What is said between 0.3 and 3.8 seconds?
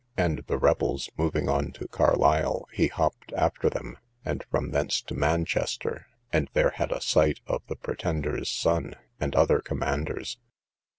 the rebels moving on to Carlisle, he hopped after